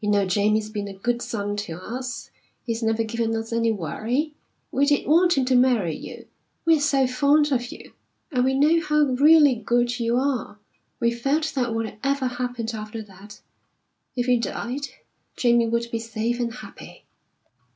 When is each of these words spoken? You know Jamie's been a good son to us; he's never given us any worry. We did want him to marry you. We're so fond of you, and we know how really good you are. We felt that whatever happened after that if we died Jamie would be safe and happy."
You 0.00 0.10
know 0.10 0.24
Jamie's 0.24 0.70
been 0.70 0.86
a 0.86 0.92
good 0.94 1.20
son 1.20 1.56
to 1.56 1.72
us; 1.72 2.30
he's 2.62 2.84
never 2.84 3.02
given 3.02 3.34
us 3.34 3.52
any 3.52 3.72
worry. 3.72 4.32
We 4.70 4.86
did 4.86 5.08
want 5.08 5.36
him 5.36 5.44
to 5.46 5.56
marry 5.56 5.96
you. 5.96 6.28
We're 6.64 6.78
so 6.78 7.08
fond 7.08 7.50
of 7.50 7.72
you, 7.72 7.92
and 8.30 8.44
we 8.44 8.54
know 8.54 8.80
how 8.80 9.02
really 9.06 9.56
good 9.56 9.98
you 9.98 10.16
are. 10.18 10.60
We 11.00 11.10
felt 11.10 11.50
that 11.56 11.74
whatever 11.74 12.26
happened 12.28 12.74
after 12.74 13.02
that 13.02 13.40
if 14.14 14.28
we 14.28 14.36
died 14.38 14.86
Jamie 15.36 15.66
would 15.66 15.90
be 15.90 15.98
safe 15.98 16.38
and 16.38 16.54
happy." 16.54 17.04